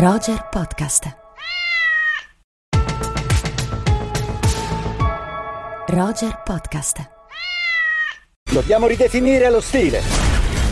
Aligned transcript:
Roger 0.00 0.46
Podcast. 0.48 1.16
Roger 5.88 6.40
Podcast. 6.44 7.10
Dobbiamo 8.48 8.86
ridefinire 8.86 9.50
lo 9.50 9.60
stile. 9.60 10.00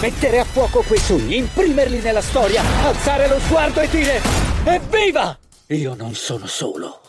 Mettere 0.00 0.38
a 0.38 0.44
fuoco 0.44 0.82
quei 0.82 1.00
sogni, 1.00 1.38
imprimerli 1.38 1.98
nella 1.98 2.22
storia, 2.22 2.62
alzare 2.84 3.26
lo 3.26 3.40
sguardo 3.40 3.80
e 3.80 3.88
dire 3.88 4.20
Evviva! 4.62 5.36
Io 5.66 5.94
non 5.96 6.14
sono 6.14 6.46
solo. 6.46 7.07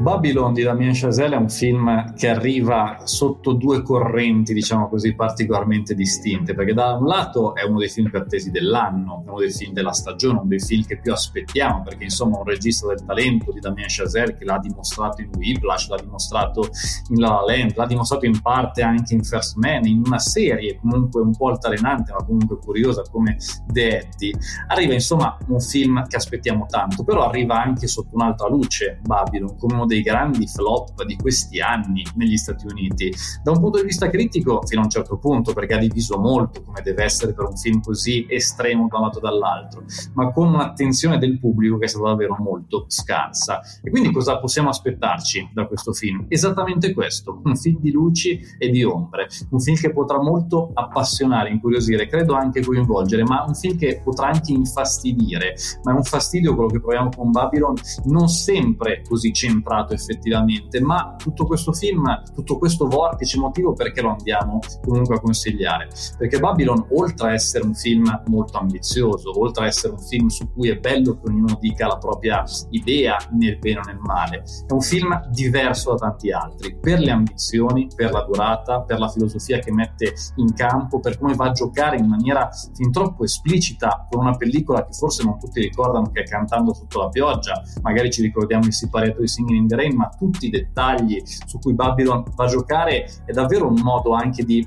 Babylon 0.00 0.54
di 0.54 0.62
Damien 0.62 0.92
Chazelle 0.94 1.34
è 1.34 1.38
un 1.38 1.50
film 1.50 2.14
che 2.14 2.28
arriva 2.28 3.00
sotto 3.04 3.52
due 3.52 3.82
correnti, 3.82 4.54
diciamo 4.54 4.88
così, 4.88 5.14
particolarmente 5.14 5.94
distinte, 5.94 6.54
perché 6.54 6.72
da 6.72 6.94
un 6.94 7.04
lato 7.04 7.54
è 7.54 7.64
uno 7.64 7.78
dei 7.78 7.90
film 7.90 8.08
più 8.08 8.18
attesi 8.18 8.50
dell'anno, 8.50 9.22
uno 9.26 9.38
dei 9.38 9.50
film 9.50 9.74
della 9.74 9.92
stagione, 9.92 10.38
uno 10.38 10.48
dei 10.48 10.58
film 10.58 10.86
che 10.86 10.98
più 10.98 11.12
aspettiamo, 11.12 11.82
perché 11.82 12.04
insomma 12.04 12.38
un 12.38 12.44
regista 12.44 12.86
del 12.86 13.04
talento 13.04 13.52
di 13.52 13.60
Damien 13.60 13.88
Chazelle 13.90 14.34
che 14.36 14.46
l'ha 14.46 14.58
dimostrato 14.58 15.20
in 15.20 15.28
Whiplash, 15.36 15.88
l'ha 15.88 16.00
dimostrato 16.00 16.70
in 17.10 17.20
La 17.20 17.28
La 17.28 17.44
Land, 17.54 17.76
l'ha 17.76 17.86
dimostrato 17.86 18.24
in 18.24 18.40
parte 18.40 18.80
anche 18.80 19.12
in 19.12 19.22
First 19.22 19.56
Man, 19.56 19.84
in 19.84 20.02
una 20.06 20.18
serie 20.18 20.78
comunque 20.80 21.20
un 21.20 21.36
po' 21.36 21.48
altalenante, 21.48 22.12
ma 22.12 22.24
comunque 22.24 22.56
curiosa 22.56 23.02
come 23.10 23.36
The 23.66 23.98
Eddie. 23.98 24.32
Arriva 24.68 24.94
insomma 24.94 25.36
un 25.48 25.60
film 25.60 26.06
che 26.06 26.16
aspettiamo 26.16 26.64
tanto, 26.70 27.04
però 27.04 27.28
arriva 27.28 27.62
anche 27.62 27.86
sotto 27.86 28.14
un'altra 28.14 28.48
luce 28.48 28.98
Babylon, 29.02 29.58
come 29.58 29.74
uno 29.74 29.88
dei 29.90 30.02
grandi 30.02 30.46
flop 30.46 31.02
di 31.04 31.16
questi 31.16 31.60
anni 31.60 32.04
negli 32.14 32.36
Stati 32.36 32.64
Uniti. 32.64 33.12
Da 33.42 33.50
un 33.50 33.58
punto 33.58 33.80
di 33.80 33.86
vista 33.86 34.08
critico, 34.08 34.62
fino 34.64 34.82
a 34.82 34.84
un 34.84 34.90
certo 34.90 35.18
punto, 35.18 35.52
perché 35.52 35.74
ha 35.74 35.78
diviso 35.78 36.16
molto, 36.16 36.62
come 36.62 36.80
deve 36.82 37.02
essere 37.02 37.34
per 37.34 37.46
un 37.46 37.56
film 37.56 37.80
così 37.80 38.24
estremo 38.28 38.86
da 38.88 38.98
un 38.98 39.04
lato 39.04 39.18
dall'altro, 39.18 39.82
ma 40.14 40.30
con 40.30 40.54
un'attenzione 40.54 41.18
del 41.18 41.40
pubblico 41.40 41.76
che 41.76 41.86
è 41.86 41.88
stata 41.88 42.06
davvero 42.06 42.36
molto 42.38 42.84
scarsa. 42.86 43.60
E 43.82 43.90
quindi 43.90 44.12
cosa 44.12 44.38
possiamo 44.38 44.68
aspettarci 44.68 45.50
da 45.52 45.66
questo 45.66 45.92
film? 45.92 46.26
Esattamente 46.28 46.94
questo, 46.94 47.40
un 47.42 47.56
film 47.56 47.80
di 47.80 47.90
luci 47.90 48.40
e 48.58 48.70
di 48.70 48.84
ombre, 48.84 49.28
un 49.50 49.58
film 49.58 49.76
che 49.76 49.92
potrà 49.92 50.22
molto 50.22 50.70
appassionare, 50.72 51.50
incuriosire, 51.50 52.06
credo 52.06 52.34
anche 52.34 52.62
coinvolgere, 52.64 53.24
ma 53.24 53.44
un 53.44 53.54
film 53.54 53.76
che 53.76 54.00
potrà 54.04 54.28
anche 54.28 54.52
infastidire, 54.52 55.56
ma 55.82 55.92
è 55.92 55.94
un 55.96 56.04
fastidio 56.04 56.54
quello 56.54 56.70
che 56.70 56.80
proviamo 56.80 57.08
con 57.16 57.32
Babylon 57.32 57.74
non 58.04 58.28
sempre 58.28 59.02
così 59.08 59.32
centrato 59.32 59.79
centrato 59.80 59.94
effettivamente, 59.94 60.80
ma 60.80 61.14
tutto 61.16 61.46
questo 61.46 61.72
film, 61.72 62.22
tutto 62.34 62.58
questo 62.58 62.86
vortice 62.86 63.38
motivo 63.38 63.72
perché 63.72 64.00
lo 64.00 64.10
andiamo 64.10 64.58
comunque 64.82 65.16
a 65.16 65.20
consigliare? 65.20 65.88
Perché 66.16 66.38
Babylon, 66.38 66.86
oltre 66.90 67.30
a 67.30 67.32
essere 67.32 67.64
un 67.64 67.74
film 67.74 68.22
molto 68.26 68.58
ambizioso, 68.58 69.38
oltre 69.40 69.64
a 69.64 69.66
essere 69.66 69.92
un 69.92 70.00
film 70.00 70.28
su 70.28 70.52
cui 70.52 70.68
è 70.68 70.78
bello 70.78 71.18
che 71.20 71.28
ognuno 71.28 71.56
dica 71.60 71.86
la 71.86 71.98
propria 71.98 72.44
idea 72.70 73.16
nel 73.32 73.58
bene 73.58 73.78
o 73.78 73.82
nel 73.84 73.98
male, 73.98 74.44
è 74.66 74.72
un 74.72 74.80
film 74.80 75.28
diverso 75.30 75.92
da 75.92 76.08
tanti 76.08 76.30
altri, 76.30 76.76
per 76.78 76.98
le 76.98 77.10
ambizioni, 77.10 77.88
per 77.94 78.12
la 78.12 78.22
durata, 78.22 78.80
per 78.82 78.98
la 78.98 79.08
filosofia 79.08 79.58
che 79.58 79.72
mette 79.72 80.14
in 80.36 80.52
campo, 80.54 81.00
per 81.00 81.18
come 81.18 81.34
va 81.34 81.46
a 81.46 81.52
giocare 81.52 81.96
in 81.96 82.06
maniera 82.06 82.50
fin 82.74 82.90
troppo 82.90 83.24
esplicita 83.24 84.06
con 84.10 84.20
una 84.20 84.36
pellicola 84.36 84.84
che 84.84 84.92
forse 84.92 85.24
non 85.24 85.38
tutti 85.38 85.60
ricordano 85.60 86.10
che 86.10 86.20
è 86.20 86.28
Cantando 86.30 86.72
sotto 86.72 87.00
la 87.00 87.08
pioggia, 87.08 87.60
magari 87.82 88.10
ci 88.10 88.22
ricordiamo 88.22 88.64
il 88.64 88.72
siparetto 88.72 89.20
di 89.20 89.28
Singing 89.30 89.60
in 89.60 89.66
Rain, 89.74 89.96
ma 89.96 90.08
tutti 90.08 90.46
i 90.46 90.50
dettagli 90.50 91.22
su 91.24 91.58
cui 91.58 91.74
Babylon 91.74 92.24
va 92.34 92.44
a 92.44 92.48
giocare 92.48 93.06
è 93.24 93.32
davvero 93.32 93.66
un 93.66 93.80
modo 93.82 94.12
anche 94.12 94.44
di 94.44 94.66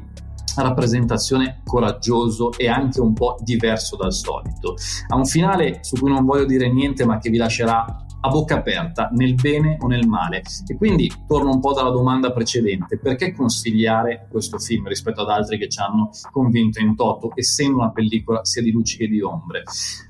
rappresentazione 0.56 1.62
coraggioso 1.66 2.52
e 2.58 2.68
anche 2.68 3.02
un 3.02 3.14
po' 3.14 3.38
diverso 3.42 3.96
dal 3.96 4.14
solito. 4.14 4.76
Ha 5.08 5.16
un 5.16 5.26
finale 5.26 5.80
su 5.82 5.96
cui 5.96 6.12
non 6.12 6.26
voglio 6.26 6.46
dire 6.46 6.72
niente, 6.72 7.06
ma 7.06 7.18
che 7.18 7.30
vi 7.30 7.38
lascerà 7.38 8.06
a 8.26 8.30
bocca 8.30 8.56
aperta, 8.56 9.10
nel 9.12 9.36
bene 9.36 9.78
o 9.82 9.88
nel 9.88 10.08
male. 10.08 10.44
E 10.68 10.78
quindi 10.78 11.12
torno 11.28 11.52
un 11.52 11.60
po' 11.60 11.74
dalla 11.74 11.90
domanda 11.90 12.32
precedente, 12.32 12.98
perché 12.98 13.34
consigliare 13.34 14.28
questo 14.30 14.60
film 14.60 14.88
rispetto 14.88 15.22
ad 15.22 15.30
altri 15.30 15.58
che 15.58 15.68
ci 15.68 15.80
hanno 15.80 16.10
convinto 16.32 16.80
in 16.80 16.96
toto, 16.96 17.32
essendo 17.36 17.80
una 17.80 17.92
pellicola 17.92 18.46
sia 18.46 18.62
di 18.62 18.72
luci 18.72 18.98
che 18.98 19.08
di 19.08 19.22
ombre? 19.22 19.64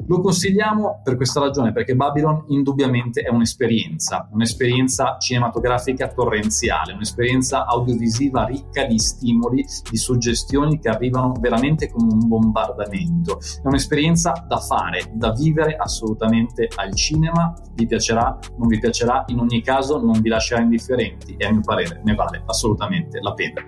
Lo 0.06 0.22
consigliamo 0.22 1.02
per 1.04 1.16
questa 1.16 1.40
ragione, 1.40 1.72
perché 1.72 1.96
Babylon 1.96 2.46
indubbiamente 2.50 3.22
è 3.22 3.30
un'esperienza, 3.30 4.30
un'esperienza 4.32 5.18
cinematografica 5.18 6.08
torrenziale, 6.10 6.94
un'esperienza 6.94 7.66
audiovisiva 7.66 8.46
ricca 8.46 8.86
di 8.86 9.00
stimoli, 9.00 9.66
di 9.90 9.98
suggestioni 9.98 10.80
che 10.80 10.90
arrivano 10.90 11.34
veramente 11.40 11.90
come 11.90 12.14
un 12.14 12.28
bombardamento. 12.28 13.40
È 13.40 13.68
un'esperienza 13.68 14.46
da 14.48 14.58
fare, 14.58 15.12
da 15.16 15.32
vivere 15.32 15.76
assolutamente 15.76 16.70
al 16.76 16.94
cinema, 16.94 17.54
vi 17.74 17.88
piace 17.88 18.03
piacerà, 18.04 18.38
non 18.58 18.68
vi 18.68 18.80
piacerà, 18.80 19.24
in 19.28 19.40
ogni 19.40 19.62
caso 19.62 20.02
non 20.02 20.20
vi 20.20 20.28
lascerà 20.28 20.62
indifferenti 20.62 21.36
e 21.38 21.46
a 21.46 21.52
mio 21.52 21.62
parere 21.62 22.02
ne 22.04 22.14
vale 22.16 22.44
assolutamente 22.46 23.20
la 23.22 23.34
pena. 23.34 23.64